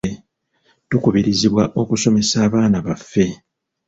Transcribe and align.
Tukubirizibwa 0.89 1.63
okusomesa 1.81 2.35
abaana 2.47 2.77
baffe. 2.85 3.25